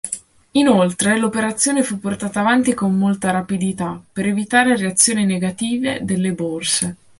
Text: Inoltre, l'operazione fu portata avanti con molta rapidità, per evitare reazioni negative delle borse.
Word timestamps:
Inoltre, 0.53 1.19
l'operazione 1.19 1.83
fu 1.83 1.99
portata 1.99 2.39
avanti 2.39 2.73
con 2.73 2.97
molta 2.97 3.29
rapidità, 3.29 4.03
per 4.11 4.25
evitare 4.25 4.75
reazioni 4.75 5.25
negative 5.27 5.99
delle 6.01 6.31
borse. 6.31 6.95